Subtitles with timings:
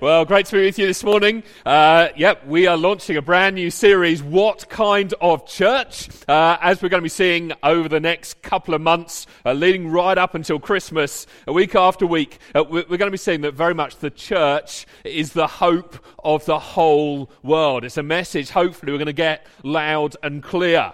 [0.00, 1.42] Well, great to be with you this morning.
[1.66, 6.08] Uh, yep, we are launching a brand new series, What Kind of Church?
[6.28, 9.88] Uh, as we're going to be seeing over the next couple of months, uh, leading
[9.88, 13.74] right up until Christmas, week after week, uh, we're going to be seeing that very
[13.74, 17.82] much the church is the hope of the whole world.
[17.82, 20.92] It's a message, hopefully, we're going to get loud and clear.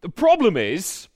[0.00, 1.06] The problem is,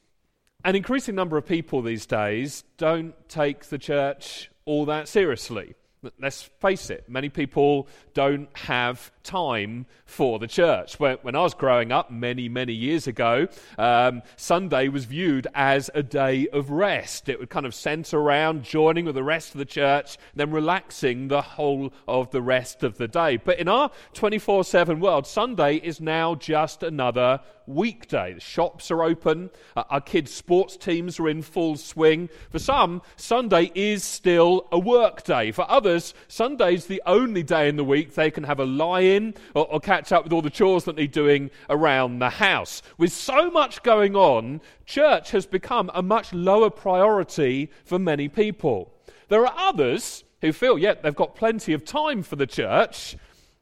[0.67, 5.77] an increasing number of people these days don't take the church all that seriously.
[6.21, 10.99] Let's face it, many people don't have time for the church.
[10.99, 15.91] When, when I was growing up many, many years ago, um, Sunday was viewed as
[15.95, 17.29] a day of rest.
[17.29, 21.29] It would kind of center around joining with the rest of the church, then relaxing
[21.29, 23.37] the whole of the rest of the day.
[23.37, 28.35] But in our 24 7 world, Sunday is now just another weekday.
[28.35, 32.29] The shops are open, uh, our kids' sports teams are in full swing.
[32.51, 35.53] For some, Sunday is still a work day.
[35.53, 39.35] For others, Sunday's the only day in the week they can have a lie in
[39.55, 42.83] or, or catch up with all the chores that they're doing around the house.
[42.99, 48.93] With so much going on, church has become a much lower priority for many people.
[49.29, 53.17] There are others who feel, yeah, they've got plenty of time for the church,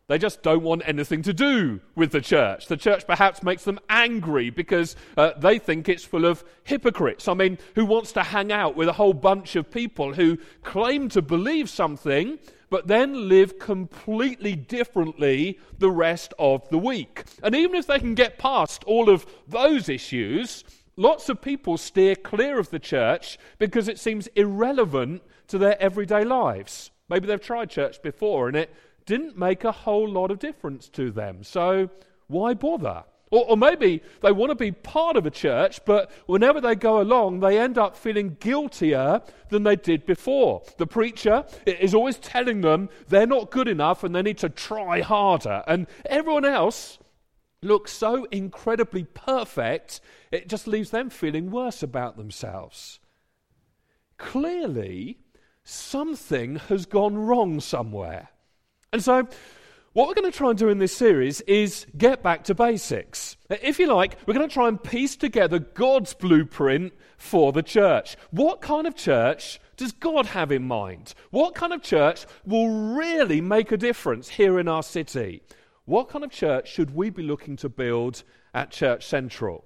[0.07, 2.67] they just don't want anything to do with the church.
[2.67, 7.27] The church perhaps makes them angry because uh, they think it's full of hypocrites.
[7.27, 11.09] I mean, who wants to hang out with a whole bunch of people who claim
[11.11, 12.39] to believe something
[12.69, 17.25] but then live completely differently the rest of the week?
[17.43, 20.65] And even if they can get past all of those issues,
[20.97, 26.25] lots of people steer clear of the church because it seems irrelevant to their everyday
[26.25, 26.91] lives.
[27.09, 28.75] Maybe they've tried church before and it
[29.07, 31.43] didn't make a whole lot of difference to them.
[31.43, 31.91] So
[32.27, 33.05] why bother?
[33.31, 37.01] Or, or, maybe they want to be part of a church, but whenever they go
[37.01, 40.63] along, they end up feeling guiltier than they did before.
[40.79, 45.01] The preacher is always telling them they're not good enough and they need to try
[45.01, 45.65] harder.
[45.67, 46.99] And everyone else
[47.61, 53.01] looks so incredibly perfect, it just leaves them feeling worse about themselves.
[54.17, 55.19] Clearly,
[55.65, 58.29] something has gone wrong somewhere.
[58.95, 59.27] And so,
[59.93, 63.37] what we're going to try and do in this series is get back to basics.
[63.51, 68.17] If you like, we're going to try and piece together God's blueprint for the church.
[68.31, 71.15] What kind of church does God have in mind?
[71.31, 75.43] What kind of church will really make a difference here in our city?
[75.87, 78.23] What kind of church should we be looking to build
[78.55, 79.65] at Church Central?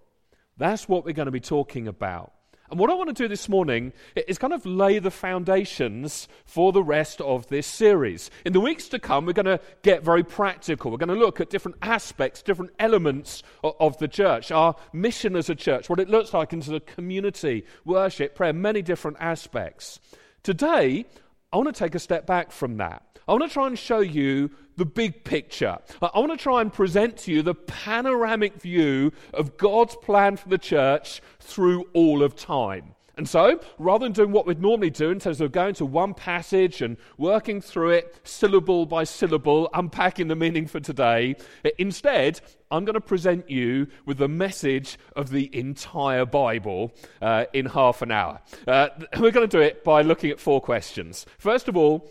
[0.56, 2.32] That's what we're going to be talking about.
[2.70, 6.70] And what I want to do this morning is kind of lay the foundations for
[6.70, 8.30] the rest of this series.
[8.44, 10.90] In the weeks to come, we're going to get very practical.
[10.90, 15.48] We're going to look at different aspects, different elements of, the church, our mission as
[15.48, 19.98] a church, what it looks like into the community, worship, prayer, many different aspects.
[20.42, 21.06] Today,
[21.52, 23.18] I want to take a step back from that.
[23.26, 25.78] I want to try and show you the big picture.
[26.00, 30.48] I want to try and present to you the panoramic view of God's plan for
[30.48, 32.94] the church through all of time.
[33.18, 36.14] And so, rather than doing what we'd normally do in terms of going to one
[36.14, 41.34] passage and working through it syllable by syllable, unpacking the meaning for today,
[41.78, 42.40] instead,
[42.70, 48.02] I'm going to present you with the message of the entire Bible uh, in half
[48.02, 48.40] an hour.
[48.68, 51.26] Uh, we're going to do it by looking at four questions.
[51.38, 52.08] First of all,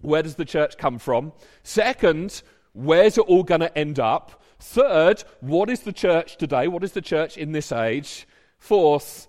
[0.00, 1.34] where does the church come from?
[1.64, 2.42] Second,
[2.72, 4.42] where's it all going to end up?
[4.58, 6.66] Third, what is the church today?
[6.66, 8.26] What is the church in this age?
[8.58, 9.28] Fourth,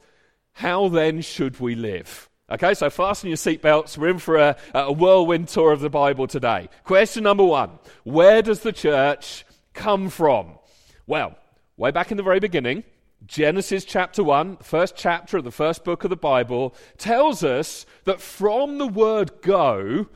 [0.57, 2.31] how then should we live?
[2.50, 3.95] Okay, so fasten your seatbelts.
[3.95, 6.69] We're in for a, a whirlwind tour of the Bible today.
[6.84, 10.57] Question number one Where does the church come from?
[11.06, 11.38] Well,
[11.78, 12.85] way back in the very beginning,
[13.28, 17.85] Genesis chapter 1, the first chapter of the first book of the Bible, tells us
[18.06, 20.07] that from the word go,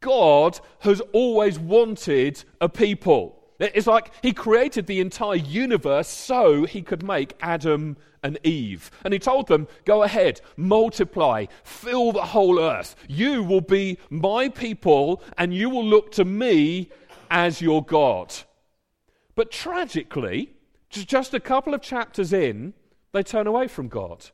[0.00, 3.35] God has always wanted a people.
[3.58, 8.90] It's like he created the entire universe so he could make Adam and Eve.
[9.04, 12.96] And he told them, Go ahead, multiply, fill the whole earth.
[13.08, 16.90] You will be my people, and you will look to me
[17.30, 18.34] as your God.
[19.34, 20.54] But tragically,
[20.90, 22.74] just a couple of chapters in,
[23.12, 24.26] they turn away from God.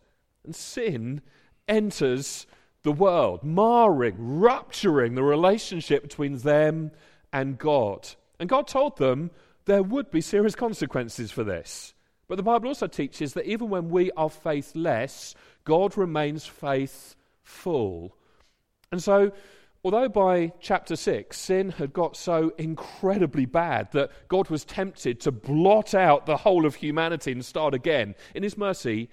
[0.44, 1.22] And sin
[1.68, 2.46] enters
[2.82, 6.90] the world, marring, rupturing the relationship between them
[7.32, 8.08] and God.
[8.42, 9.30] And God told them
[9.66, 11.94] there would be serious consequences for this.
[12.26, 15.34] But the Bible also teaches that even when we are faithless,
[15.64, 18.16] God remains faithful.
[18.90, 19.32] And so,
[19.84, 25.30] although by chapter 6 sin had got so incredibly bad that God was tempted to
[25.30, 29.08] blot out the whole of humanity and start again, in his mercy,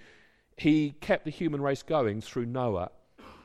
[0.57, 2.89] he kept the human race going through Noah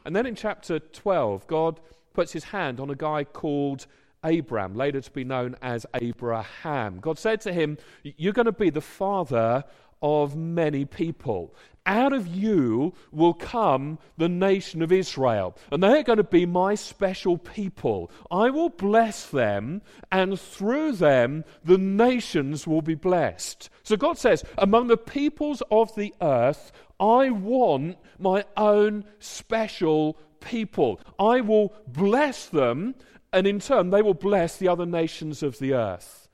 [0.04, 1.81] and then in chapter 12, God
[2.12, 3.86] puts his hand on a guy called
[4.25, 6.99] Abram, later to be known as Abraham.
[7.00, 9.65] God said to him, You're going to be the father
[10.03, 11.55] of many people.
[11.87, 16.47] Out of you will come the nation of Israel, and they are going to be
[16.47, 18.11] my special people.
[18.31, 23.69] I will bless them, and through them the nations will be blessed.
[23.82, 31.00] So God says, Among the peoples of the earth, I want my own special people.
[31.19, 32.94] I will bless them,
[33.34, 36.28] and in turn, they will bless the other nations of the earth.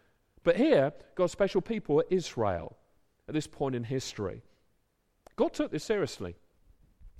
[0.45, 2.77] But here, God's special people are Israel
[3.27, 4.43] at this point in history.
[5.37, 6.37] God took this seriously.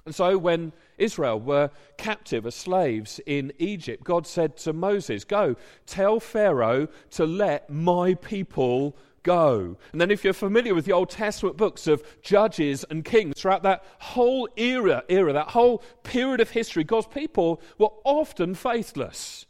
[0.07, 5.57] And so, when Israel were captive as slaves in Egypt, God said to Moses, Go,
[5.87, 9.77] tell Pharaoh to let my people go.
[9.93, 13.63] And then, if you're familiar with the Old Testament books of Judges and Kings, throughout
[13.65, 19.47] that whole era, era, that whole period of history, God's people were often faithless.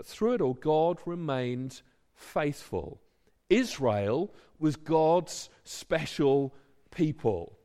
[0.00, 1.82] But through it all, God remained
[2.14, 3.02] faithful.
[3.50, 6.54] Israel was God's special
[6.90, 7.58] people.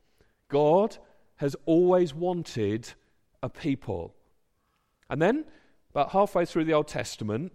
[0.48, 0.98] God
[1.36, 2.92] has always wanted
[3.42, 4.14] a people.
[5.08, 5.46] And then,
[5.92, 7.54] about halfway through the Old Testament,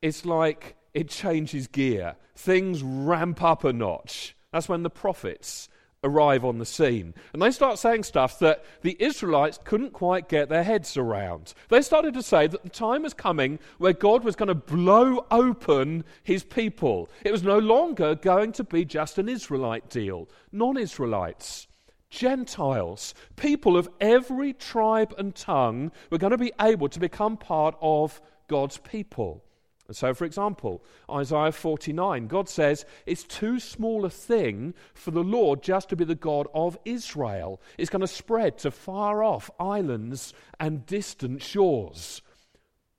[0.00, 2.14] it's like it changes gear.
[2.36, 4.36] Things ramp up a notch.
[4.52, 5.68] That's when the prophets
[6.04, 7.14] arrive on the scene.
[7.32, 11.54] And they start saying stuff that the Israelites couldn't quite get their heads around.
[11.68, 15.26] They started to say that the time was coming where God was going to blow
[15.30, 17.08] open his people.
[17.24, 20.28] It was no longer going to be just an Israelite deal.
[20.50, 21.68] Non Israelites,
[22.10, 27.76] Gentiles, people of every tribe and tongue were going to be able to become part
[27.80, 29.44] of God's people.
[29.92, 35.22] And so, for example, Isaiah 49, God says, It's too small a thing for the
[35.22, 37.60] Lord just to be the God of Israel.
[37.76, 42.22] It's going to spread to far off islands and distant shores.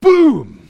[0.01, 0.69] Boom!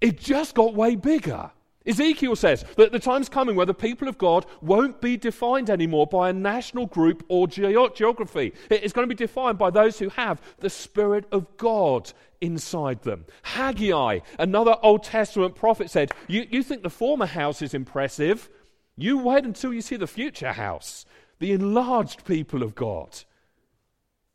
[0.00, 1.50] It just got way bigger.
[1.86, 6.06] Ezekiel says that the time's coming where the people of God won't be defined anymore
[6.06, 8.52] by a national group or ge- geography.
[8.68, 12.12] It's going to be defined by those who have the Spirit of God
[12.42, 13.24] inside them.
[13.42, 18.50] Haggai, another Old Testament prophet, said, you, you think the former house is impressive?
[18.96, 21.06] You wait until you see the future house,
[21.38, 23.24] the enlarged people of God.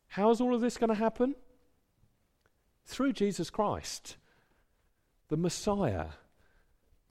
[0.08, 1.36] How is all of this going to happen?
[2.88, 4.18] Through Jesus Christ,
[5.30, 6.08] the Messiah,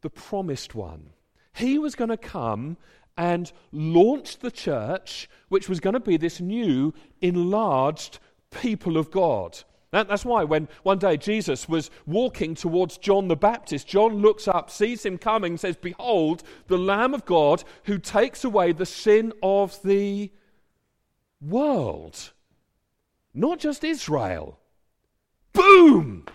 [0.05, 1.11] the promised one.
[1.55, 2.77] He was going to come
[3.17, 6.93] and launch the church, which was going to be this new,
[7.23, 8.19] enlarged
[8.51, 9.59] people of God.
[9.93, 14.47] That, that's why when one day Jesus was walking towards John the Baptist, John looks
[14.47, 19.33] up, sees him coming, says, Behold, the Lamb of God who takes away the sin
[19.43, 20.31] of the
[21.41, 22.33] world.
[23.33, 24.59] Not just Israel.
[25.55, 26.27] Boom!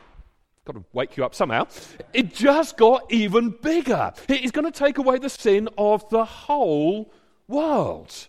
[0.69, 1.65] Got to wake you up somehow.
[2.13, 4.13] It just got even bigger.
[4.27, 7.11] He's going to take away the sin of the whole
[7.47, 8.27] world.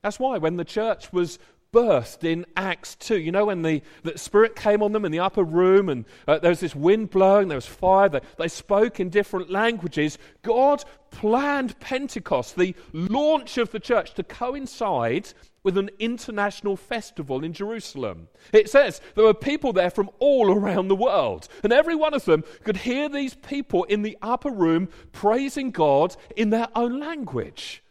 [0.00, 1.38] That's why when the church was
[1.74, 3.18] birthed in Acts 2.
[3.18, 6.38] You know, when the, the Spirit came on them in the upper room and uh,
[6.38, 10.16] there was this wind blowing, there was fire, they, they spoke in different languages.
[10.40, 15.34] God planned Pentecost, the launch of the church, to coincide
[15.64, 18.28] with an international festival in Jerusalem.
[18.52, 22.26] It says there were people there from all around the world, and every one of
[22.26, 27.82] them could hear these people in the upper room praising God in their own language.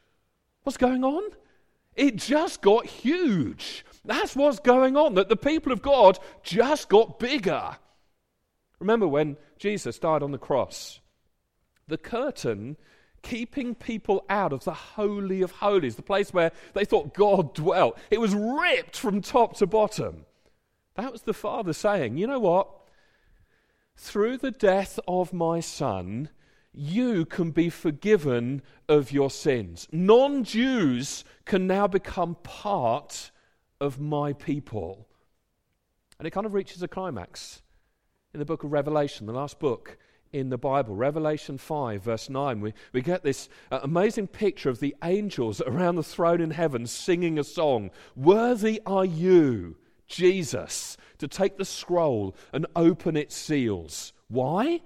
[0.62, 1.24] What's going on?
[1.95, 3.83] It just got huge.
[4.05, 7.77] That's what's going on, that the people of God just got bigger.
[8.79, 11.00] Remember when Jesus died on the cross?
[11.88, 12.77] The curtain
[13.23, 17.97] keeping people out of the Holy of Holies, the place where they thought God dwelt,
[18.11, 20.25] it was ripped from top to bottom.
[20.95, 22.69] That was the Father saying, You know what?
[23.95, 26.29] Through the death of my Son,
[26.73, 29.87] you can be forgiven of your sins.
[29.91, 33.31] Non Jews can now become part
[33.79, 35.07] of my people.
[36.17, 37.61] And it kind of reaches a climax
[38.33, 39.97] in the book of Revelation, the last book
[40.33, 42.59] in the Bible, Revelation 5, verse 9.
[42.59, 46.85] We, we get this uh, amazing picture of the angels around the throne in heaven
[46.87, 54.11] singing a song Worthy are you, Jesus, to take the scroll and open its seals.
[54.27, 54.81] Why?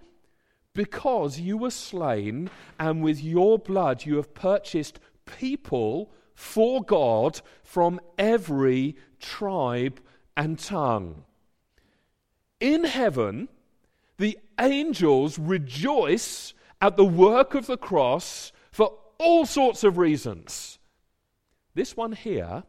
[0.77, 7.99] because you were slain, and with your blood you have purchased people for God from
[8.17, 9.99] every tribe
[10.37, 11.23] and tongue.
[12.59, 13.49] In heaven,
[14.17, 20.79] the angels rejoice at the work of the cross for all sorts of reasons.
[21.73, 22.63] This one here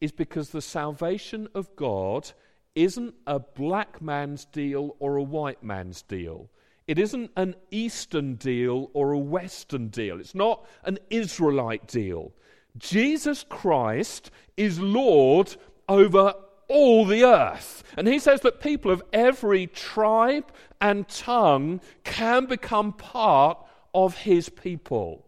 [0.00, 2.30] is because the salvation of God
[2.74, 6.50] isn't a black man's deal or a white man's deal.
[6.86, 10.18] it isn't an Eastern deal or a Western deal.
[10.18, 12.32] It's not an Israelite deal.
[12.78, 15.54] Jesus Christ is Lord
[15.86, 16.32] over
[16.68, 17.82] all the earth.
[17.96, 23.58] And he says that people of every tribe and tongue can become part
[23.94, 25.24] of his people.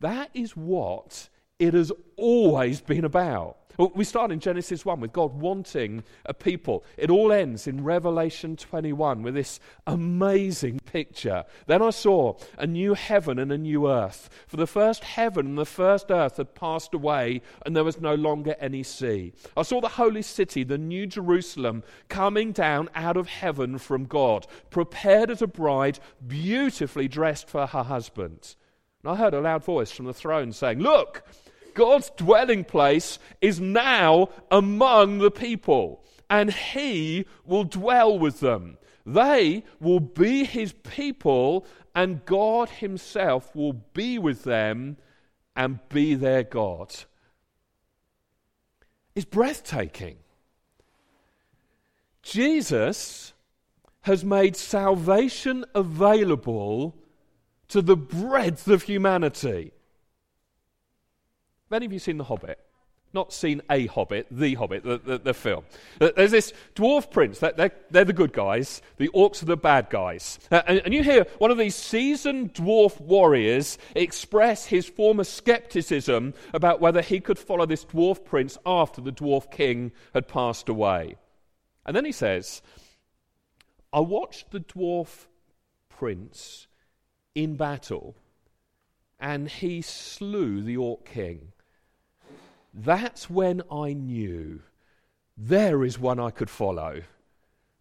[0.00, 3.56] That is what it has always been about.
[3.78, 6.84] We start in Genesis 1 with God wanting a people.
[6.96, 11.44] It all ends in Revelation 21 with this amazing picture.
[11.68, 14.30] Then I saw a new heaven and a new earth.
[14.48, 18.16] For the first heaven and the first earth had passed away, and there was no
[18.16, 19.32] longer any sea.
[19.56, 24.48] I saw the holy city, the new Jerusalem, coming down out of heaven from God,
[24.70, 28.56] prepared as a bride, beautifully dressed for her husband.
[29.04, 31.22] And I heard a loud voice from the throne saying, Look!
[31.78, 38.78] God's dwelling place is now among the people, and He will dwell with them.
[39.06, 44.96] They will be His people, and God Himself will be with them
[45.54, 46.96] and be their God.
[49.14, 50.16] It's breathtaking.
[52.24, 53.34] Jesus
[54.00, 56.96] has made salvation available
[57.68, 59.70] to the breadth of humanity.
[61.70, 62.58] Many of you have seen The Hobbit?
[63.14, 65.64] Not seen a Hobbit, The Hobbit, the, the, the film.
[65.98, 70.38] There's this dwarf prince, they're, they're, the good guys, the orcs are the bad guys.
[70.50, 76.34] Uh, and, and you hear one of these seasoned dwarf warriors express his former skepticism
[76.52, 81.16] about whether he could follow this dwarf prince after the dwarf king had passed away.
[81.86, 82.60] And then he says,
[83.90, 85.26] I watched the dwarf
[85.88, 86.66] prince
[87.34, 88.16] in battle,
[89.18, 91.52] and he slew the orc king.
[92.80, 94.60] That's when I knew
[95.36, 97.02] there is one I could follow.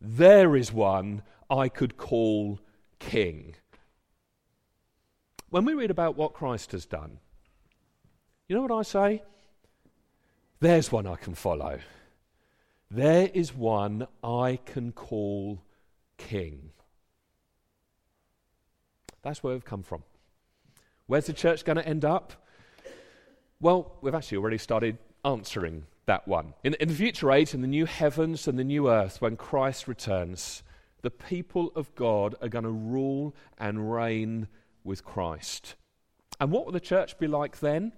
[0.02, 2.60] There is one I could call
[2.98, 3.54] king.
[5.52, 7.20] When we read about what Christ has done,
[8.48, 9.22] you know what I say?
[10.62, 11.78] There's one I can follow.
[12.90, 15.62] There is one I can call
[16.18, 16.72] king.
[19.22, 20.02] That's where we've come from.
[21.06, 22.47] Where's the church going to end up?
[23.60, 26.54] Well, we've actually already started answering that one.
[26.64, 29.88] In, in, the future age, in the new heavens and the new earth, when Christ
[29.88, 30.64] returns,
[31.02, 34.48] the people of God are going to rule and reign
[34.84, 35.76] with Christ.
[36.40, 37.94] And what will the church be like then?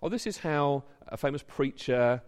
[0.00, 2.22] Well, this is how a famous preacher,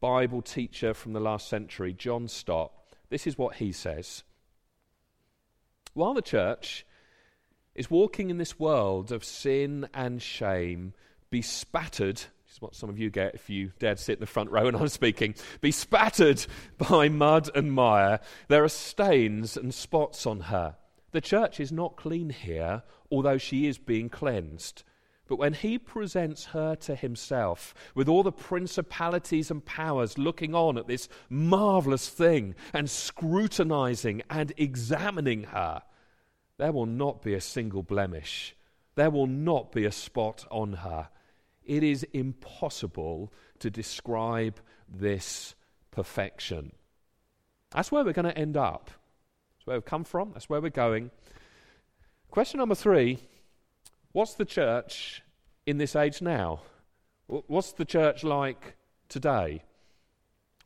[0.00, 2.72] Bible teacher from the last century, John Stott,
[3.10, 4.22] this is what he says.
[5.94, 6.86] While the church
[7.74, 10.94] is walking in this world of sin and shame,
[11.32, 12.20] be spattered.
[12.20, 14.50] which is what some of you get if you dare to sit in the front
[14.50, 15.34] row and I'm speaking.
[15.60, 16.46] Be spattered
[16.78, 18.20] by mud and mire.
[18.46, 20.76] There are stains and spots on her.
[21.10, 24.84] The church is not clean here, although she is being cleansed.
[25.26, 30.76] But when he presents her to himself, with all the principalities and powers looking on
[30.76, 35.82] at this marvelous thing and scrutinizing and examining her,
[36.58, 38.54] there will not be a single blemish.
[38.94, 41.08] There will not be a spot on her.
[41.64, 45.54] It is impossible to describe this
[45.90, 46.72] perfection.
[47.70, 48.90] That's where we're going to end up.
[49.56, 50.32] That's where we've come from.
[50.32, 51.10] That's where we're going.
[52.30, 53.18] Question number three
[54.12, 55.22] What's the church
[55.66, 56.60] in this age now?
[57.26, 58.76] What's the church like
[59.08, 59.62] today?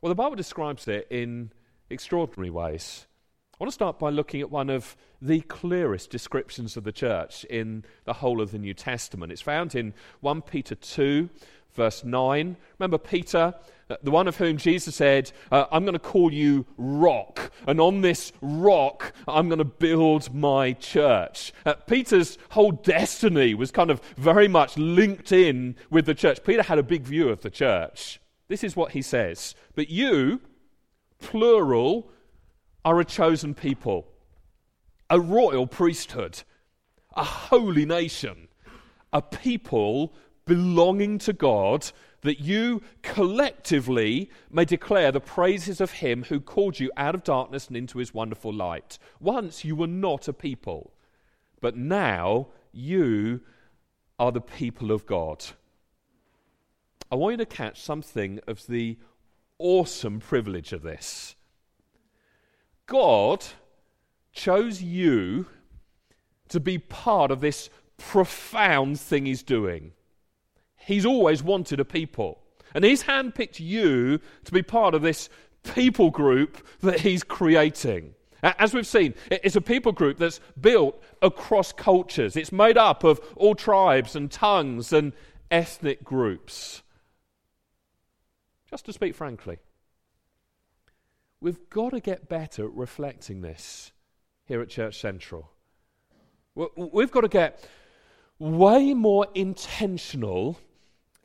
[0.01, 1.51] Well, the Bible describes it in
[1.89, 3.06] extraordinary ways.
[3.59, 7.43] I want to start by looking at one of the clearest descriptions of the church
[7.45, 9.31] in the whole of the New Testament.
[9.31, 11.27] It's found in 1 Peter 2,
[11.73, 12.55] verse 9.
[12.77, 13.55] Remember Peter,
[13.89, 17.81] uh, the one of whom Jesus said, uh, I'm going to call you rock, and
[17.81, 21.51] on this rock I'm going to build my church.
[21.65, 26.43] Uh, Peter's whole destiny was kind of very much linked in with the church.
[26.43, 28.21] Peter had a big view of the church.
[28.49, 30.41] This is what he says But you,
[31.17, 32.11] plural,
[32.85, 34.07] are a chosen people,
[35.09, 36.43] a royal priesthood,
[37.15, 38.47] a holy nation,
[39.11, 40.13] a people
[40.45, 41.91] belonging to God,
[42.21, 47.67] that you collectively may declare the praises of Him who called you out of darkness
[47.67, 48.97] and into His wonderful light.
[49.19, 50.93] Once you were not a people,
[51.61, 53.41] but now you
[54.19, 55.45] are the people of God.
[57.11, 58.97] I want you to catch something of the
[59.59, 61.35] awesome privilege of this.
[62.87, 63.45] God
[64.31, 65.45] chose you
[66.49, 69.91] to be part of this profound thing He's doing.
[70.77, 72.39] He's always wanted a people.
[72.73, 75.29] And He's handpicked you to be part of this
[75.75, 78.13] people group that He's creating.
[78.41, 82.35] As we've seen, it's a people group that's built across cultures.
[82.35, 85.11] It's made up of all tribes and tongues and
[85.49, 86.83] ethnic groups.
[88.69, 89.57] Just to speak frankly,
[91.41, 93.91] we've got to get better at reflecting this
[94.45, 95.51] here at Church Central.
[96.55, 97.67] We've got to get
[98.39, 100.59] way more intentional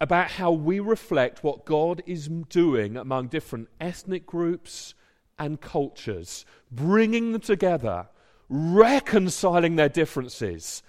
[0.01, 4.95] about how we reflect what God is doing among different ethnic groups
[5.39, 8.09] and cultures, bringing them together,
[8.49, 10.83] reconciling their differences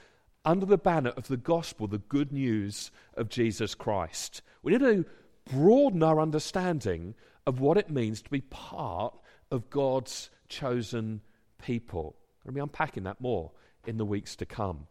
[0.43, 4.41] under the banner of the gospel, the good news of Jesus Christ.
[4.61, 5.05] We need to
[5.45, 9.13] broaden our understanding of what it means to be part
[9.51, 11.21] of God's chosen
[11.61, 12.15] people.
[12.43, 13.51] we will be unpacking that more
[13.85, 14.87] in the weeks to come.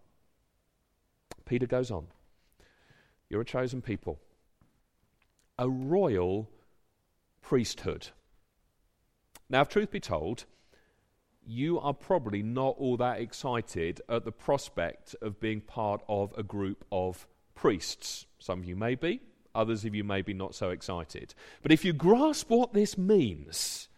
[1.45, 2.07] Peter goes on
[3.29, 4.21] You're a chosen people,
[5.59, 6.49] a royal
[7.41, 8.09] priesthood.
[9.49, 10.45] Now, if truth be told,
[11.45, 16.43] you are probably not all that excited at the prospect of being part of a
[16.43, 18.27] group of priests.
[18.39, 19.21] Some of you may be,
[19.55, 21.35] others of you may be not so excited.
[21.63, 23.89] But if you grasp what this means,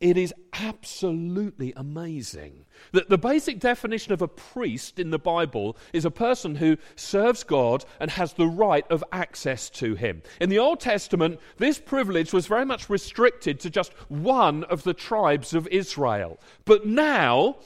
[0.00, 2.64] it is absolutely amazing.
[2.92, 7.44] That the basic definition of a priest in the Bible is a person who serves
[7.44, 10.22] God and has the right of access to him.
[10.40, 14.94] In the Old Testament, this privilege was very much restricted to just one of the
[14.94, 16.40] tribes of Israel.
[16.64, 17.58] But now,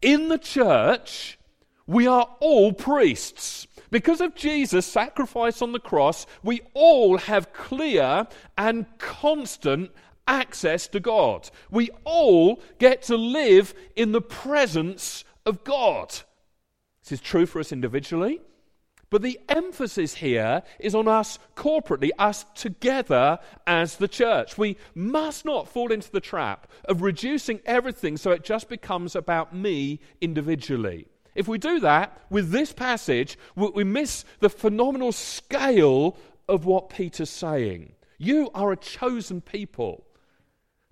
[0.00, 1.38] in the church,
[1.86, 3.66] we are all priests.
[3.90, 8.26] Because of Jesus' sacrifice on the cross, we all have clear
[8.58, 9.90] and constant
[10.26, 11.50] access to God.
[11.70, 16.08] We all get to live in the presence of God.
[17.02, 18.40] This is true for us individually,
[19.10, 24.56] but the emphasis here is on us corporately, us together as the church.
[24.56, 29.54] We must not fall into the trap of reducing everything so it just becomes about
[29.54, 31.06] me individually.
[31.34, 36.16] If we do that with this passage, we miss the phenomenal scale
[36.48, 37.92] of what Peter's saying.
[38.18, 40.04] You are a chosen people.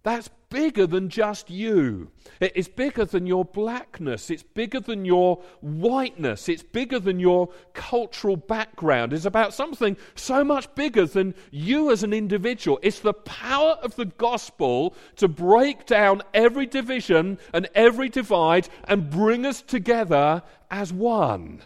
[0.05, 2.11] That's bigger than just you.
[2.41, 4.31] It's bigger than your blackness.
[4.31, 6.49] It's bigger than your whiteness.
[6.49, 9.13] It's bigger than your cultural background.
[9.13, 12.81] It's about something so much bigger than you as an individual.
[12.83, 19.09] It's the power of the gospel to break down every division and every divide and
[19.09, 21.63] bring us together as one.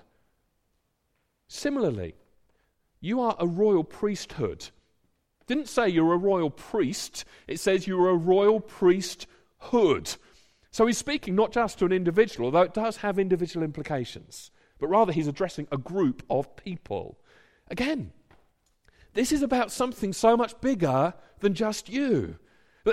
[1.49, 2.15] Similarly,
[3.01, 4.69] you are a royal priesthood
[5.47, 10.17] didn't say you're a royal priest, it says you're a royal priesthood.
[10.71, 14.89] So he's speaking not just to an individual, although it does have individual implications, but
[14.89, 17.19] rather he's addressing a group of people.
[17.71, 18.13] Again,
[19.15, 22.37] this is about something so much bigger than just you.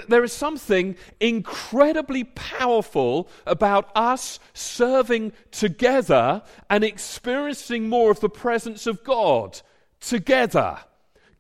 [0.08, 8.88] There is something incredibly powerful about us serving together and experiencing more of the presence
[8.88, 9.62] of God
[10.00, 10.80] together.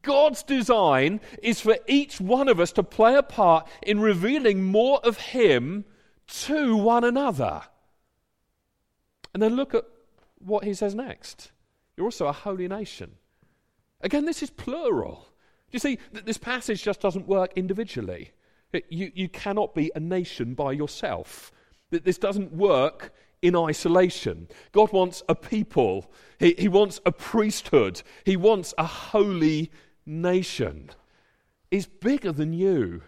[0.03, 4.99] God's design is for each one of us to play a part in revealing more
[5.03, 5.85] of Him
[6.27, 7.63] to one another.
[9.33, 9.85] And then look at
[10.39, 11.51] what he says next.
[11.97, 13.13] You're also a holy nation.
[14.01, 15.27] Again, this is plural.
[15.71, 18.31] You see, this passage just doesn't work individually.
[18.89, 21.51] you, you cannot be a nation by yourself.
[21.89, 24.47] This doesn't work in isolation.
[24.71, 29.71] God wants a people, He, he wants a priesthood, He wants a holy
[30.05, 30.89] nation
[31.71, 33.01] is bigger than you.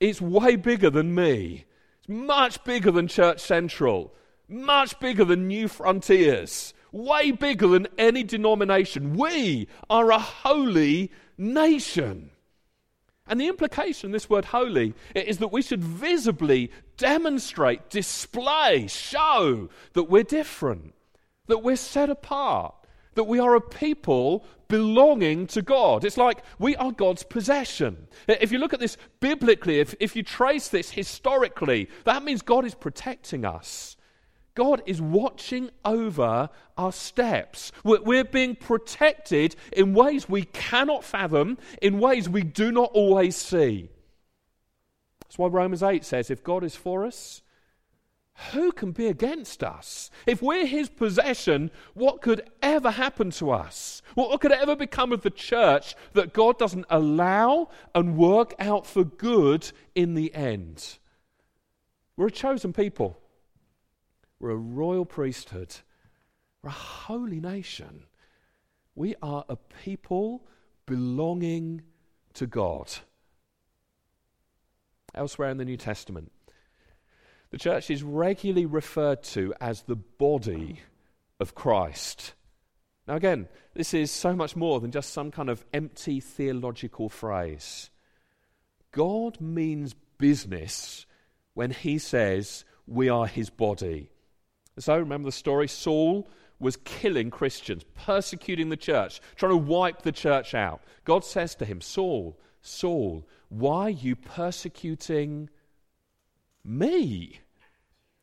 [0.00, 1.64] It's way bigger than me.
[2.00, 4.14] It's much bigger than Church Central,
[4.48, 9.16] much bigger than Newfrontiers, way bigger than any denomination.
[9.16, 12.30] We are a holy nation.
[13.26, 19.70] And the implication of this word holy is that we should visibly demonstrate, display, show
[19.92, 20.94] that we're different,
[21.46, 22.74] that we're set apart,
[23.14, 26.04] that we are a people belonging to God.
[26.04, 28.08] It's like we are God's possession.
[28.26, 32.64] If you look at this biblically, if, if you trace this historically, that means God
[32.64, 33.96] is protecting us.
[34.54, 37.72] God is watching over our steps.
[37.84, 43.36] We're, we're being protected in ways we cannot fathom, in ways we do not always
[43.36, 43.90] see.
[45.22, 47.42] That's why Romans 8 says if God is for us,
[48.52, 50.10] who can be against us?
[50.26, 54.02] If we're his possession, what could ever happen to us?
[54.14, 59.04] What could ever become of the church that God doesn't allow and work out for
[59.04, 60.98] good in the end?
[62.16, 63.18] We're a chosen people.
[64.40, 65.76] We're a royal priesthood.
[66.62, 68.04] We're a holy nation.
[68.94, 70.46] We are a people
[70.86, 71.82] belonging
[72.34, 72.90] to God.
[75.14, 76.32] Elsewhere in the New Testament,
[77.52, 80.80] The church is regularly referred to as the body
[81.38, 82.32] of Christ.
[83.06, 87.90] Now, again, this is so much more than just some kind of empty theological phrase.
[88.90, 91.04] God means business
[91.52, 94.10] when he says we are his body.
[94.78, 95.68] So, remember the story?
[95.68, 96.26] Saul
[96.58, 100.80] was killing Christians, persecuting the church, trying to wipe the church out.
[101.04, 105.50] God says to him, Saul, Saul, why are you persecuting
[106.64, 107.40] me?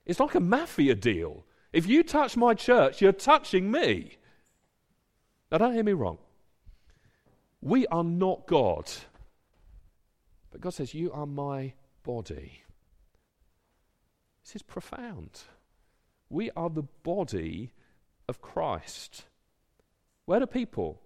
[0.06, 1.45] It's like a mafia deal.
[1.71, 4.17] If you touch my church, you're touching me.
[5.52, 6.17] Now, don't hear me wrong.
[7.62, 8.89] We are not God.
[10.52, 11.73] But God says, You are my
[12.04, 12.63] body.
[14.43, 15.41] This is profound.
[16.30, 17.73] We are the body
[18.28, 19.25] of Christ.
[20.25, 21.02] Where do people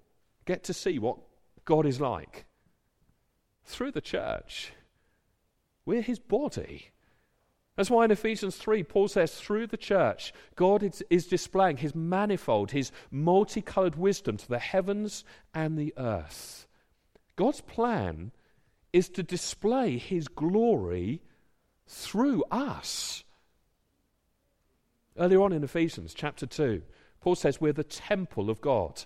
[0.45, 1.17] get to see what
[1.65, 2.45] God is like?
[3.65, 4.73] Through the church.
[5.85, 6.92] We're his body.
[7.75, 11.95] That's why in Ephesians 3, Paul says, through the church, God is, is, displaying his
[11.95, 15.23] manifold, his multicolored wisdom to the heavens
[15.55, 16.67] and the earth.
[17.35, 18.31] God's plan
[18.91, 21.23] is to display his glory
[21.87, 23.23] through us.
[25.17, 26.83] Earlier on in Ephesians chapter 2,
[27.21, 29.03] Paul says we're the temple of God.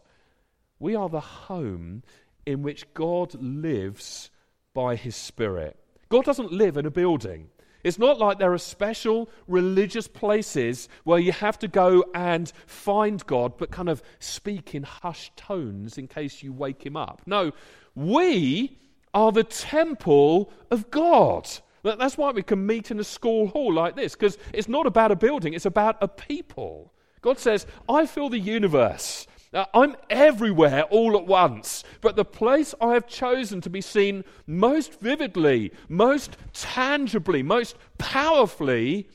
[0.79, 2.03] We are the home
[2.45, 4.29] in which God lives
[4.73, 5.77] by his Spirit.
[6.09, 7.49] God doesn't live in a building.
[7.87, 13.25] It's not like there are special religious places where you have to go and find
[13.25, 17.21] God, but kind of speak in hushed tones in case you wake him up.
[17.25, 17.53] No,
[17.95, 18.77] we
[19.13, 21.49] are the temple of God.
[21.83, 25.13] That's why we can meet in a school hall like this, because it's not about
[25.13, 26.91] a building, it's about a people.
[27.21, 29.27] God says, I fill the universe.
[29.57, 34.23] Uh, I'm everywhere all at once, but the place I have chosen to be seen
[34.45, 39.09] most vividly, most tangibly, most powerfully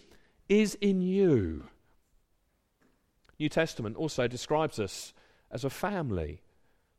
[0.49, 1.69] is in you.
[3.39, 5.15] New Testament also describes us
[5.49, 6.41] as a family.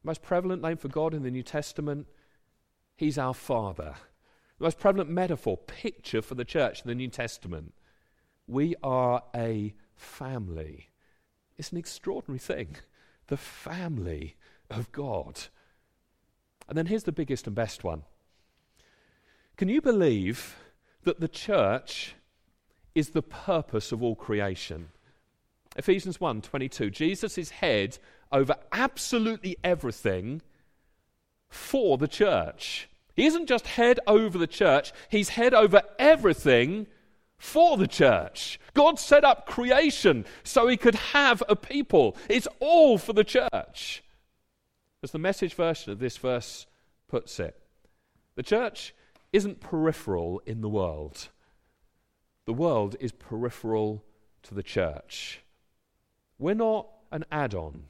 [0.03, 2.07] most prevalent name for God in the New Testament,
[2.95, 3.95] He's our Father.
[4.57, 7.73] The most prevalent metaphor, picture for the church in the New Testament.
[8.47, 10.91] We are a family.
[11.57, 12.77] It's an extraordinary thing
[13.27, 14.35] the family
[14.69, 15.41] of God.
[16.67, 18.03] And then here's the biggest and best one.
[19.57, 20.55] Can you believe
[21.03, 22.15] that the church
[22.95, 24.89] is the purpose of all creation?
[25.75, 26.89] Ephesians 1 22.
[26.89, 27.97] Jesus is head
[28.31, 30.41] over absolutely everything
[31.49, 32.89] for the church.
[33.15, 36.87] He isn't just head over the church, he's head over everything
[37.37, 38.59] for the church.
[38.73, 42.17] God set up creation so he could have a people.
[42.29, 44.03] It's all for the church.
[45.03, 46.65] As the message version of this verse
[47.07, 47.59] puts it,
[48.35, 48.95] the church
[49.31, 51.29] isn't peripheral in the world,
[52.45, 54.03] the world is peripheral
[54.43, 55.41] to the church.
[56.37, 57.85] We're not an add on,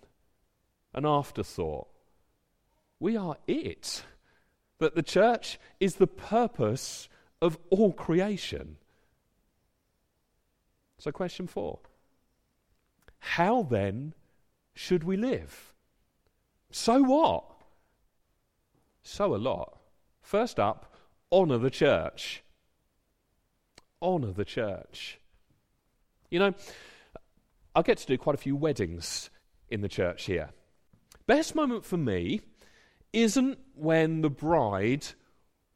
[0.93, 1.88] an afterthought.
[3.00, 4.04] We are it.
[4.80, 7.08] That the church is the purpose
[7.41, 8.78] of all creation.
[11.03, 11.79] So, question four
[13.19, 14.13] How then
[14.73, 15.73] should we live?
[16.71, 17.43] So what?
[19.01, 19.79] So a lot.
[20.21, 20.95] First up,
[21.29, 22.41] honour the church.
[24.01, 25.19] Honour the church.
[26.29, 26.53] You know,
[27.75, 29.29] I get to do quite a few weddings
[29.69, 30.51] in the church here.
[31.27, 32.39] Best moment for me
[33.11, 35.05] isn't when the bride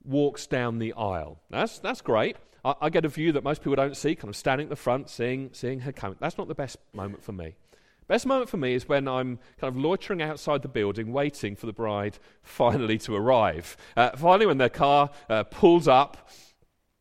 [0.05, 1.41] walks down the aisle.
[1.49, 2.37] That's, that's great.
[2.67, 4.75] I, I, get a view that most people don't see, kind of standing at the
[4.75, 6.17] front, seeing, seeing her come.
[6.19, 7.55] That's not the best moment for me.
[8.07, 11.65] Best moment for me is when I'm kind of loitering outside the building, waiting for
[11.65, 13.77] the bride finally to arrive.
[13.95, 16.29] Uh, finally, when their car uh, pulls up,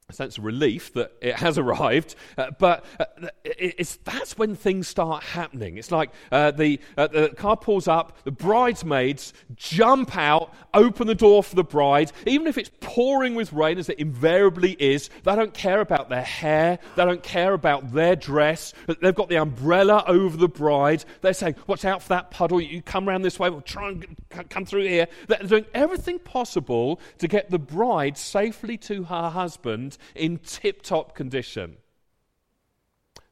[0.08, 4.86] a sense of relief that it has arrived, uh, but uh, it's, that's when things
[4.86, 5.78] start happening.
[5.78, 11.14] It's like uh, the, uh, the car pulls up, the bridesmaids jump out, open the
[11.16, 15.10] door for the bride, even if it's pouring with rain, as it invariably is.
[15.24, 18.74] They don't care about their hair, they don't care about their dress.
[18.86, 21.04] They've got the umbrella over the bride.
[21.20, 24.06] They're saying, Watch out for that puddle, you come around this way, we'll try and
[24.50, 25.08] come through here.
[25.26, 31.14] They're doing everything possible to get the bride safely to her husband in tip top
[31.14, 31.76] condition.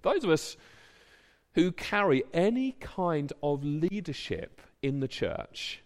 [0.02, 0.56] Those of us
[1.54, 5.82] who carry any kind of leadership in the church,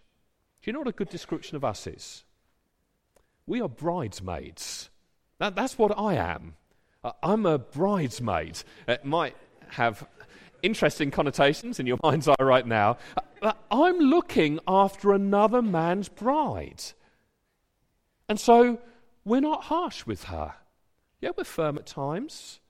[0.62, 2.24] do you know what a good description of us is?
[3.46, 4.90] We are bridesmaids.
[5.38, 6.56] That, that's what I am.
[7.22, 8.62] I'm a bridesmaid.
[8.88, 9.36] Uh, it might
[9.68, 10.06] have
[10.62, 12.98] interesting connotations in your mind's eye right now.
[13.70, 16.82] I'm looking after another man's bride.
[18.28, 18.78] And so
[19.24, 20.54] we're not harsh with her.
[21.20, 22.60] Yeah, we're firm at times.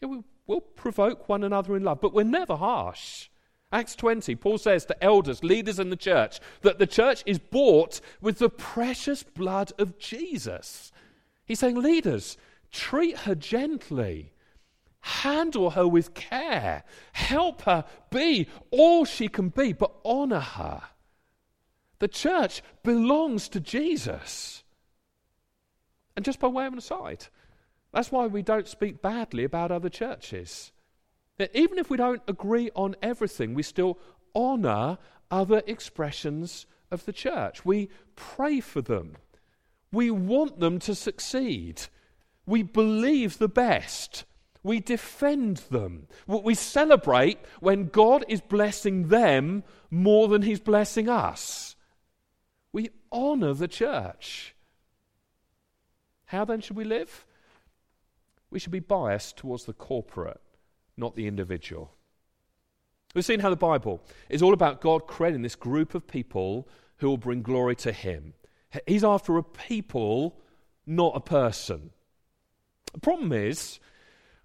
[0.00, 3.28] Yeah, we, we'll provoke one another in love, but we're never harsh.
[3.72, 8.00] Acts 20, Paul says to elders, leaders in the church, that the church is bought
[8.20, 10.92] with the precious blood of Jesus.
[11.44, 12.36] He's saying, leaders,
[12.70, 14.32] treat her gently,
[15.00, 20.82] handle her with care, help her be all she can be, but honor her.
[21.98, 24.62] The church belongs to Jesus.
[26.16, 27.26] And just by way of an aside,
[27.94, 30.72] that's why we don't speak badly about other churches.
[31.52, 33.98] Even if we don't agree on everything, we still
[34.34, 34.98] honor
[35.30, 37.64] other expressions of the church.
[37.64, 39.16] We pray for them.
[39.92, 41.82] We want them to succeed.
[42.46, 44.24] We believe the best.
[44.62, 46.08] We defend them.
[46.26, 51.76] We celebrate when God is blessing them more than He's blessing us.
[52.72, 54.54] We honor the church.
[56.26, 57.26] How then should we live?
[58.54, 60.40] We should be biased towards the corporate
[60.96, 61.92] not the individual.
[63.14, 67.08] We've seen how the Bible is all about God creating this group of people who
[67.08, 68.34] will bring glory to Him.
[68.86, 70.40] He's after a people,
[70.86, 71.90] not a person.
[72.92, 73.80] The problem is,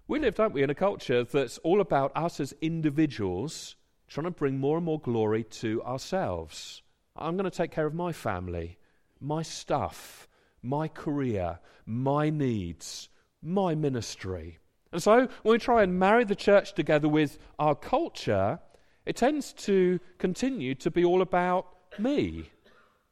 [0.08, 3.76] we live, don't we, in a culture that's all about us as individuals
[4.08, 6.82] trying to bring more and more glory to ourselves.
[7.14, 8.76] I'm going to take care of my family,
[9.20, 10.28] my stuff,
[10.62, 13.08] my career, my needs,
[13.42, 14.58] my ministry.
[14.92, 18.58] And so, when we try and marry the church together with our culture,
[19.06, 21.66] it tends to continue to be all about
[21.98, 22.50] me.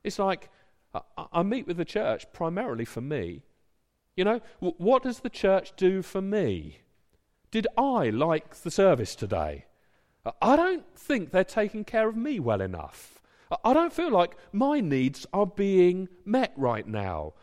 [0.04, 0.50] It's like
[1.32, 3.42] I, meet with the church primarily for me.
[4.16, 6.78] You know, what does the church do for me?
[7.50, 9.66] Did I like the service today?
[10.42, 13.22] I don't think they're taking care of me well enough.
[13.64, 17.34] I don't feel like my needs are being met right now.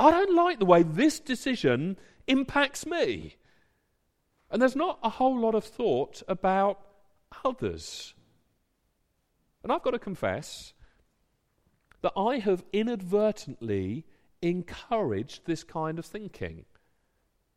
[0.00, 1.98] I don't like the way this decision
[2.30, 3.36] impacts me.
[4.50, 6.80] And there's not a whole lot of thought about
[7.44, 8.14] others.
[9.62, 10.72] And I've got to confess
[12.02, 14.06] that I have inadvertently
[14.40, 16.64] encouraged this kind of thinking.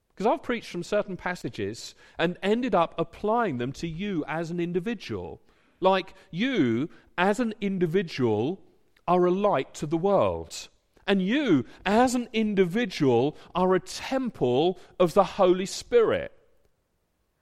[0.09, 4.59] Because I've preached from certain passages and ended up applying them to you as an
[4.59, 5.41] individual.
[5.79, 8.61] Like you, as an individual,
[9.07, 10.67] are a light to the world.
[11.07, 16.31] And you, as an individual, are a temple of the Holy Spirit.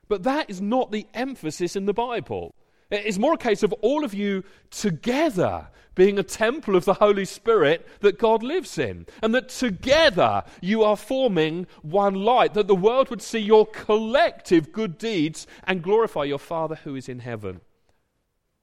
[0.07, 2.55] But that is not the emphasis in the Bible.
[2.89, 7.25] It's more a case of all of you together being a temple of the Holy
[7.25, 9.05] Spirit that God lives in.
[9.21, 14.71] And that together you are forming one light, that the world would see your collective
[14.71, 17.61] good deeds and glorify your Father who is in heaven.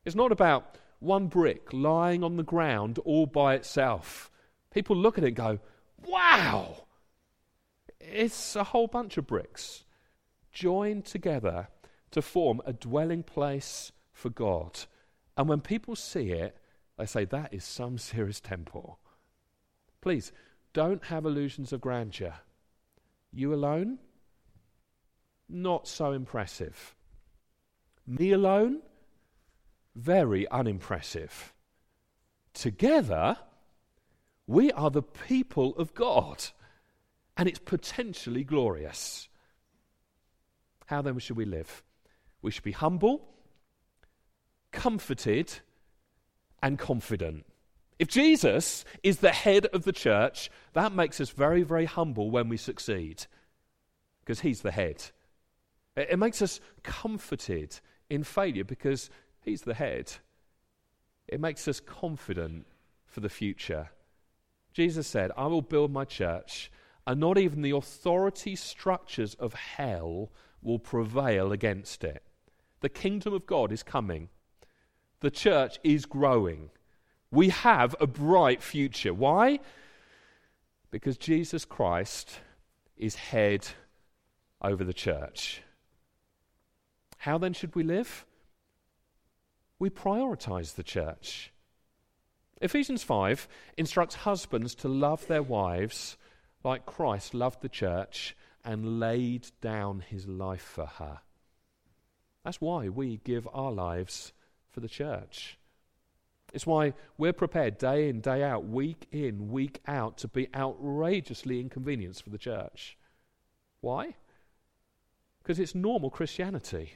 [0.04, 4.30] It's not about one brick lying on the ground all by itself.
[4.72, 5.58] People look at it and go,
[6.06, 6.84] wow!
[8.00, 9.84] It's a whole bunch of bricks
[10.52, 11.68] joined together
[12.10, 14.80] to form a dwelling place for God.
[15.36, 16.56] And when people see it,
[16.96, 18.98] they say, that is some serious temple.
[20.00, 20.32] Please,
[20.72, 22.34] don't have illusions of grandeur.
[23.32, 23.98] You alone?
[25.48, 26.94] Not so impressive.
[28.06, 28.80] Me alone?
[29.94, 31.52] Very unimpressive.
[32.54, 33.36] Together,
[34.48, 36.42] we are the people of God,
[37.36, 39.28] and it's potentially glorious.
[40.86, 41.84] How then should we live?
[42.40, 43.28] We should be humble,
[44.72, 45.52] comforted,
[46.62, 47.44] and confident.
[47.98, 52.48] If Jesus is the head of the church, that makes us very, very humble when
[52.48, 53.26] we succeed,
[54.20, 55.04] because he's the head.
[55.94, 59.10] It makes us comforted in failure because
[59.42, 60.10] he's the head.
[61.26, 62.66] It makes us confident
[63.04, 63.90] for the future.
[64.78, 66.70] Jesus said, I will build my church,
[67.04, 70.30] and not even the authority structures of hell
[70.62, 72.22] will prevail against it.
[72.78, 74.28] The kingdom of God is coming.
[75.18, 76.70] The church is growing.
[77.32, 79.12] We have a bright future.
[79.12, 79.58] Why?
[80.92, 82.38] Because Jesus Christ
[82.96, 83.66] is head
[84.62, 85.62] over the church.
[87.16, 88.24] How then should we live?
[89.80, 91.52] We prioritize the church.
[92.60, 96.16] Ephesians 5 instructs husbands to love their wives
[96.64, 101.20] like Christ loved the church and laid down his life for her.
[102.44, 104.32] That's why we give our lives
[104.70, 105.58] for the church.
[106.52, 111.60] It's why we're prepared day in, day out, week in, week out to be outrageously
[111.60, 112.96] inconvenienced for the church.
[113.80, 114.14] Why?
[115.42, 116.94] Because it's normal Christianity.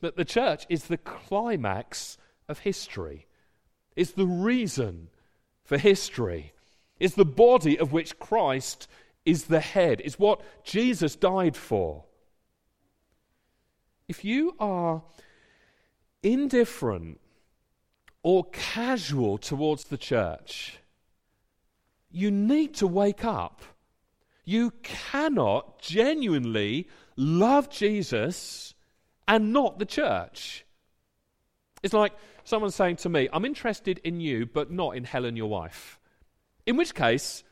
[0.00, 3.26] That the church is the climax of history,
[3.96, 5.08] it's the reason
[5.64, 6.52] for history,
[6.98, 8.88] it's the body of which Christ
[9.24, 12.04] is the head, is what Jesus died for.
[14.08, 15.02] if you are
[16.22, 17.18] indifferent
[18.22, 20.78] or casual towards the church,
[22.10, 23.62] you need to wake up.
[24.44, 28.74] You cannot genuinely love Jesus
[29.26, 30.66] and not the church.
[31.82, 32.12] It's like
[32.52, 35.98] someone saying to me, I'm interested in you, but not in Helen, your wife.
[36.66, 37.44] In which case,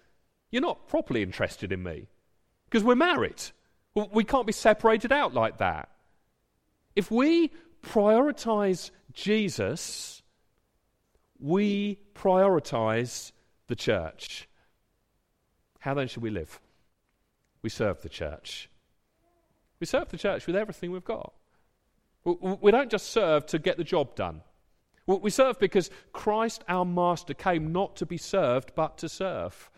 [0.50, 2.06] you're not properly interested in me
[2.66, 3.42] because we're married.
[4.12, 5.88] We can't be separated out like that.
[6.94, 7.50] If we
[7.82, 10.22] prioritize Jesus,
[11.38, 13.32] we prioritize
[13.68, 14.50] the church.
[15.78, 16.60] How then should we live?
[17.62, 18.68] We serve the church.
[19.80, 21.32] We serve the church with everything we've got.
[22.26, 24.42] We don't just serve to get the job done.
[25.18, 29.70] We serve because Christ, our Master, came not to be served, but to serve.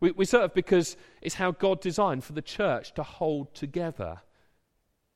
[0.00, 4.22] We, we serve because it's how God designed for the church to hold together.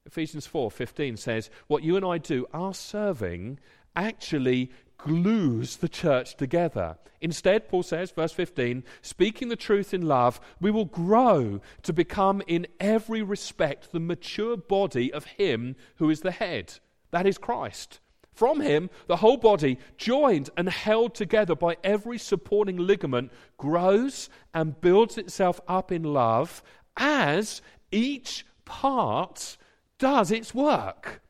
[0.06, 3.58] Ephesians 4:15 says, "What you and I do, our serving
[3.96, 6.96] actually glues the church together.
[7.20, 12.42] Instead, Paul says, verse 15, speaking the truth in love, we will grow to become
[12.46, 16.74] in every respect the mature body of Him who is the head.
[17.10, 18.00] That is Christ.
[18.36, 24.78] From Him, the whole body, joined and held together by every supporting ligament, grows and
[24.78, 26.62] builds itself up in love
[26.98, 29.56] as each part
[29.98, 31.22] does its work.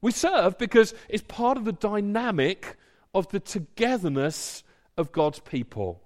[0.00, 2.76] We serve because it's part of the dynamic
[3.12, 4.62] of the togetherness
[4.96, 6.02] of God's people.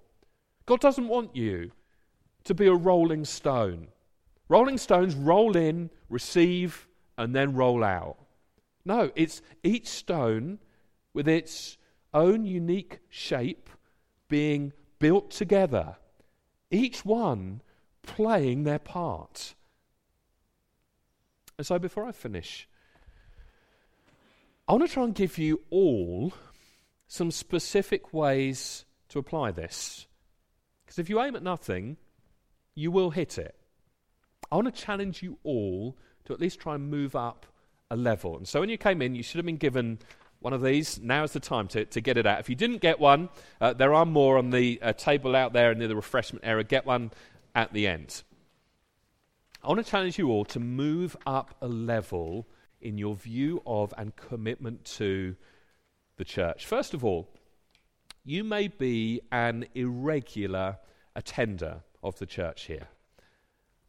[0.65, 1.73] God doesn't want you
[2.45, 3.89] to be a rolling stone.
[4.49, 8.17] Rolling stones roll in, receive, and then roll out.
[8.87, 10.61] No, it's each stone
[11.13, 11.77] with its
[12.15, 13.69] own unique shape
[14.29, 15.97] being built together,
[16.71, 17.63] each one
[18.05, 19.57] playing their part.
[21.59, 22.69] And so before I finish,
[24.69, 26.33] I want to try and give you all
[27.09, 30.07] some specific ways to apply this.
[30.85, 31.97] Because if you aim at nothing,
[32.77, 33.57] you will hit it.
[34.53, 35.97] I want to challenge you all
[36.27, 37.47] to at least try and move up
[37.91, 38.37] a level.
[38.37, 39.99] And so when you came in, you should have been given
[40.41, 41.01] one of these.
[41.01, 42.41] Now is the time to, to get it out.
[42.41, 43.29] If you didn't get one,
[43.61, 46.65] uh, there are more on the uh, table out there near the refreshment area.
[46.65, 47.11] Get one
[47.55, 48.23] at the end.
[49.63, 52.47] I want to challenge you all to move up a level
[52.81, 55.35] in your view of and commitment to
[56.17, 56.67] the church.
[56.67, 57.29] First of all,
[58.25, 60.79] you may be an irregular
[61.15, 62.89] attender of the church here.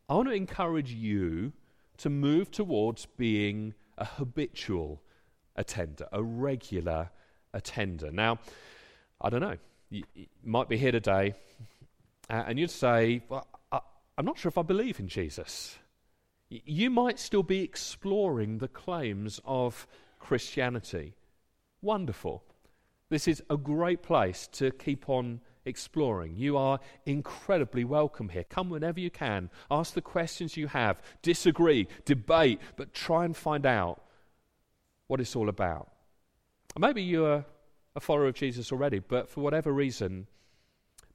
[0.09, 1.53] I want to encourage you
[1.97, 5.01] to move towards being a habitual
[5.55, 7.09] attender, a regular
[7.53, 8.11] attender.
[8.11, 8.39] Now,
[9.19, 9.57] I don't know,
[9.89, 11.33] you, you might be here today
[12.29, 13.79] uh, and you'd say, well, I,
[14.17, 15.77] I'm not sure if I believe in Jesus
[16.49, 19.87] you might still be exploring the claims of
[20.19, 21.15] Christianity.
[21.81, 22.43] Wonderful.
[23.09, 26.35] This is a great place to keep on exploring.
[26.35, 28.43] You are incredibly welcome here.
[28.43, 29.49] Come whenever you can.
[29.69, 31.01] Ask the questions you have.
[31.21, 34.01] Disagree, debate, but try and find out
[35.07, 35.91] what it's all about.
[36.77, 37.45] Maybe you're
[37.95, 40.27] a follower of Jesus already, but for whatever reason,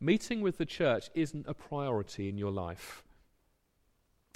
[0.00, 3.04] meeting with the church isn't a priority in your life.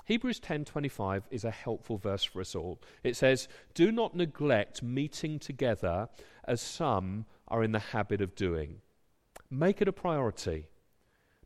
[0.04, 2.80] Hebrews 10:25 is a helpful verse for us all.
[3.02, 6.08] It says, "Do not neglect meeting together
[6.44, 8.80] as some are in the habit of doing.
[9.50, 10.68] Make it a priority.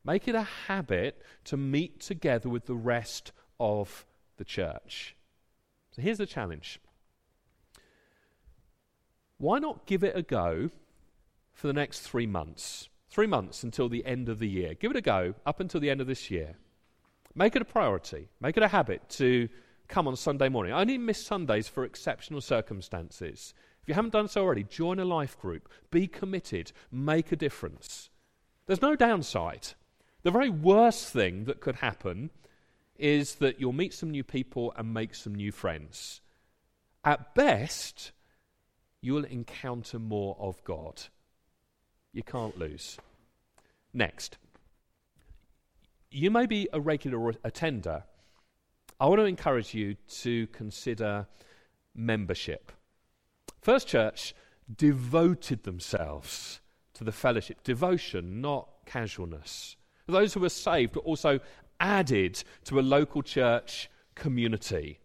[0.04, 5.16] Make it a habit to meet together with the rest of the church."
[5.90, 6.80] So here's the challenge.
[9.38, 10.70] Why not give it a go
[11.52, 12.88] for the next 3 months?
[13.08, 14.74] 3 months until the end of the year.
[14.74, 16.56] Give it a go up until the end of this year.
[17.34, 19.48] Make it a priority, make it a habit to
[19.88, 20.72] come on Sunday morning.
[20.72, 23.54] I only miss Sundays for exceptional circumstances.
[23.82, 28.10] If you haven't done so already, join a life group, be committed, make a difference.
[28.66, 29.68] There's no downside.
[30.22, 32.30] The very worst thing that could happen
[32.98, 36.20] is that you'll meet some new people and make some new friends.
[37.02, 38.12] At best,
[39.00, 41.02] you will encounter more of God.
[42.12, 42.98] You can't lose.
[43.94, 44.36] Next
[46.10, 48.02] you may be a regular attender.
[48.98, 51.26] I want to encourage you to consider
[51.94, 52.72] membership.
[53.60, 54.34] First Church
[54.74, 56.60] devoted themselves
[56.94, 59.76] to the fellowship, devotion, not casualness.
[60.06, 61.40] Those who were saved were also
[61.78, 64.98] added to a local church community.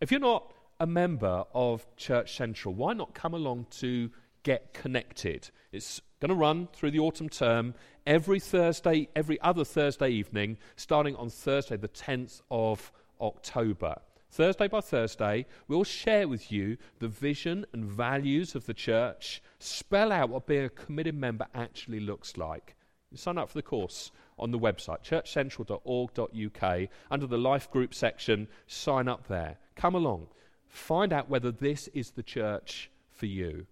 [0.00, 4.10] If you're not a member of Church Central, why not come along to
[4.42, 5.50] get connected?
[5.72, 7.74] It's going to run through the autumn term
[8.06, 12.90] every Thursday, every other Thursday evening, starting on Thursday, the 10th of
[13.20, 13.96] October.
[14.30, 20.12] Thursday by Thursday, we'll share with you the vision and values of the church, spell
[20.12, 22.76] out what being a committed member actually looks like.
[23.10, 28.46] You sign up for the course on the website, churchcentral.org.uk, under the Life Group section.
[28.68, 29.58] Sign up there.
[29.74, 30.28] Come along.
[30.68, 33.66] Find out whether this is the church for you.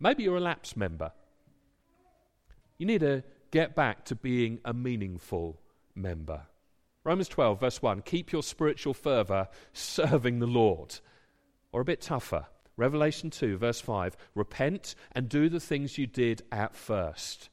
[0.00, 1.12] Maybe you're a lapsed member.
[2.78, 3.22] You need to
[3.52, 5.60] get back to being a meaningful
[5.94, 6.42] member.
[7.06, 10.98] Romans 12, verse 1 keep your spiritual fervour serving the Lord.
[11.70, 12.46] Or a bit tougher,
[12.76, 17.48] Revelation 2, verse 5 repent and do the things you did at first.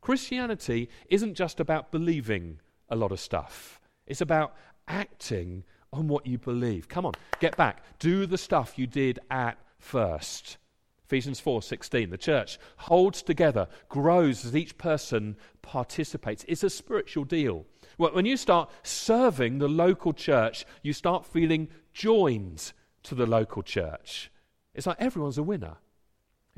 [0.00, 4.56] Christianity isn't just about believing a lot of stuff, it's about
[4.88, 6.88] acting on what you believe.
[6.88, 7.82] Come on, get back.
[7.98, 10.56] Do the stuff you did at first.
[11.04, 17.64] Ephesians 4:16 the church holds together grows as each person participates it's a spiritual deal
[17.98, 22.72] when you start serving the local church, you start feeling joined
[23.02, 24.30] to the local church.
[24.74, 25.76] It's like everyone's a winner.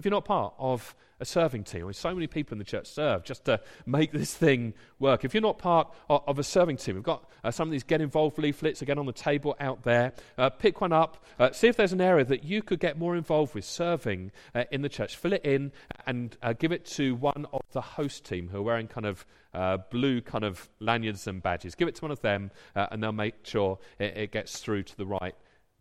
[0.01, 2.64] If you're not part of a serving team, I mean, so many people in the
[2.64, 5.26] church serve just to make this thing work.
[5.26, 8.01] If you're not part of, a serving team, we've got uh, some of these get
[8.01, 10.14] involved leaflets again on the table out there.
[10.38, 13.14] Uh, pick one up, uh, see if there's an area that you could get more
[13.14, 15.16] involved with serving uh, in the church.
[15.16, 15.70] Fill it in
[16.07, 19.26] and uh, give it to one of the host team who are wearing kind of
[19.53, 21.74] uh, blue kind of lanyards and badges.
[21.74, 24.96] Give it to one of them, and they'll make sure it, it gets through to
[24.96, 25.34] the right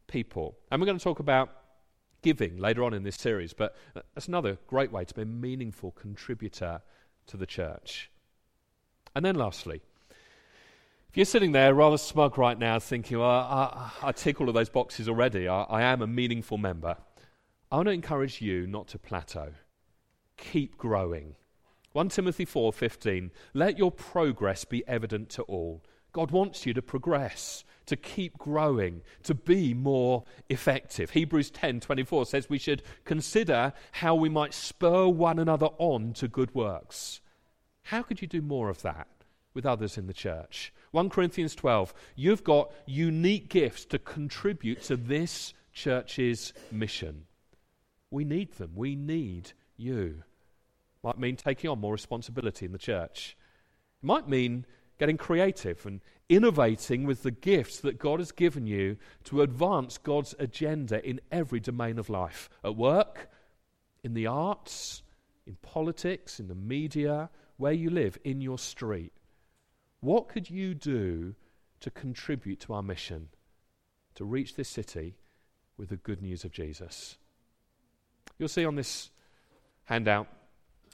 [0.07, 0.57] people.
[0.71, 1.51] And we're going to talk about
[2.21, 3.75] giving later on in this series, but
[4.13, 6.81] that's another great way to be a meaningful contributor
[7.27, 8.09] to the church.
[9.15, 9.81] And then lastly,
[11.09, 14.53] if you're sitting there rather smug right now thinking, well, I, I tick all of
[14.53, 16.97] those boxes already, I, I am a meaningful member,
[17.71, 19.53] I want to encourage you not to plateau.
[20.37, 21.35] Keep growing.
[21.93, 25.83] 1 Timothy 4:15 Let your progress be evident to all.
[26.11, 31.11] God wants you to progress to keep growing, to be more effective.
[31.11, 36.55] Hebrews 10:24 says we should consider how we might spur one another on to good
[36.55, 37.21] works.
[37.83, 39.07] How could you do more of that
[39.53, 40.71] with others in the church?
[40.91, 47.25] 1 Corinthians 12, you've got unique gifts to contribute to this church's mission.
[48.11, 48.71] We need them.
[48.75, 50.23] We need you.
[51.03, 53.37] Might mean taking on more responsibility in the church.
[54.01, 54.65] It might mean
[54.99, 60.35] getting creative and innovating with the gifts that God has given you to advance God's
[60.37, 63.29] agenda in every domain of life at work,
[64.03, 65.01] in the arts,
[65.47, 69.13] in politics, in the media, where you live, in your street.
[70.01, 71.33] What could you do
[71.79, 73.29] to contribute to our mission
[74.15, 75.15] to reach this city
[75.77, 77.17] with the good news of Jesus?
[78.37, 79.09] You'll see on this
[79.85, 80.27] handout,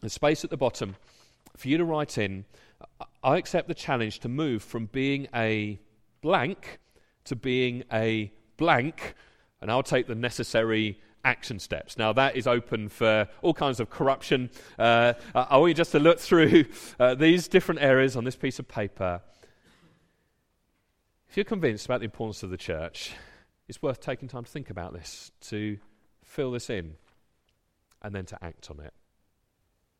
[0.02, 0.96] the space at the bottom
[1.58, 2.46] for you to write in
[3.24, 5.80] I accept the challenge to move from being a
[6.22, 6.80] blank
[7.26, 9.16] to being a blank,
[9.62, 11.98] and I'll take the necessary action steps.
[11.98, 14.50] Now, that is open for all kinds of corruption.
[14.78, 16.66] Uh, I want you just to look through
[17.00, 19.22] uh, these different areas on this piece of paper.
[21.28, 23.14] If you're convinced about the importance of the church,
[23.68, 25.80] it's worth taking time to think about this, to
[26.24, 26.94] fill this in,
[28.04, 28.94] and then to act on it.